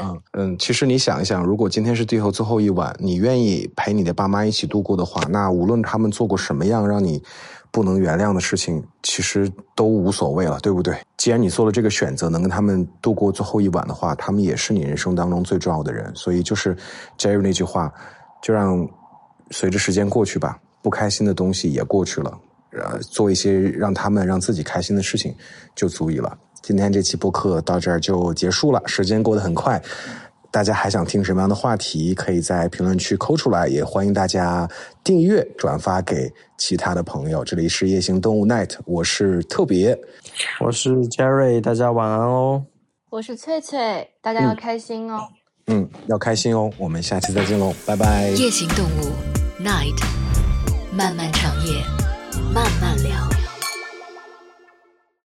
[0.01, 7.23] 嗯嗯，其实你想一想，如果今天是最后最后一晚，你愿意陪你的爸妈一起度过的话，那无论他们做过什么样让你
[7.71, 10.97] 不能原谅的事情，其实都无所谓了，对不对？
[11.17, 16.15] 既然你做了这个选择，能跟他们度过最后一晚的话，他们也是你人生当中最重要的人。
[16.15, 16.77] 所以就是
[17.19, 17.93] Jerry 那句话，
[18.43, 18.87] 就让
[19.51, 22.39] 随着时间过去吧，不开心的东西也过去了。
[22.77, 25.35] 呃，做一些让他们让自己开心的事情
[25.75, 26.37] 就足以了。
[26.62, 29.83] 今天这期播客到这儿就结束了，时间过得很快。
[30.51, 32.14] 大家还想听什么样的话题？
[32.14, 34.68] 可以在评论区扣出来，也欢迎大家
[35.03, 37.45] 订阅、转发给其他的朋友。
[37.45, 39.99] 这里是夜行动物 Night，我是特别，
[40.61, 42.64] 我是 Jerry，大家晚安哦。
[43.11, 45.29] 我是翠翠，大家要开心哦。
[45.66, 46.70] 嗯，要开心哦。
[46.79, 48.29] 我们下期再见喽，拜拜。
[48.31, 49.12] 夜行动物
[49.61, 50.01] Night，
[50.93, 52.04] 漫漫长夜。
[52.55, 53.34] 慢慢聊。